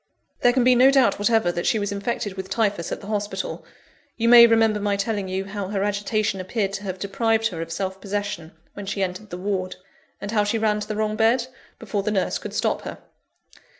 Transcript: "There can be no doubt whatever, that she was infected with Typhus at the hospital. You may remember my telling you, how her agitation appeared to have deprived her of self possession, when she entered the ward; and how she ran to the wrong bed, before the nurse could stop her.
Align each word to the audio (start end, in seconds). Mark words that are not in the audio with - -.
"There 0.39 0.51
can 0.51 0.63
be 0.63 0.73
no 0.73 0.89
doubt 0.89 1.19
whatever, 1.19 1.51
that 1.51 1.67
she 1.67 1.77
was 1.77 1.91
infected 1.91 2.33
with 2.33 2.49
Typhus 2.49 2.91
at 2.91 3.01
the 3.01 3.05
hospital. 3.05 3.63
You 4.17 4.29
may 4.29 4.47
remember 4.47 4.79
my 4.79 4.95
telling 4.97 5.27
you, 5.27 5.45
how 5.45 5.67
her 5.67 5.83
agitation 5.83 6.41
appeared 6.41 6.73
to 6.73 6.83
have 6.85 6.97
deprived 6.97 7.49
her 7.49 7.61
of 7.61 7.71
self 7.71 8.01
possession, 8.01 8.53
when 8.73 8.87
she 8.87 9.03
entered 9.03 9.29
the 9.29 9.37
ward; 9.37 9.75
and 10.19 10.31
how 10.31 10.43
she 10.43 10.57
ran 10.57 10.79
to 10.79 10.87
the 10.87 10.95
wrong 10.95 11.15
bed, 11.15 11.45
before 11.77 12.01
the 12.01 12.09
nurse 12.09 12.39
could 12.39 12.55
stop 12.55 12.81
her. 12.81 12.97